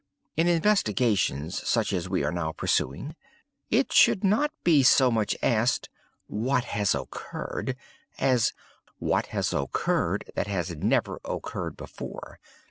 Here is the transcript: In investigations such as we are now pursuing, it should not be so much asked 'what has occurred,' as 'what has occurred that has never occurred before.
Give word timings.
In 0.35 0.47
investigations 0.47 1.61
such 1.69 1.93
as 1.93 2.09
we 2.09 2.23
are 2.23 2.31
now 2.31 2.53
pursuing, 2.53 3.15
it 3.69 3.93
should 3.93 4.23
not 4.23 4.51
be 4.63 4.81
so 4.81 5.11
much 5.11 5.37
asked 5.43 5.89
'what 6.25 6.63
has 6.63 6.95
occurred,' 6.95 7.75
as 8.17 8.51
'what 8.97 9.27
has 9.27 9.53
occurred 9.53 10.31
that 10.33 10.47
has 10.47 10.75
never 10.75 11.19
occurred 11.23 11.77
before. 11.77 12.39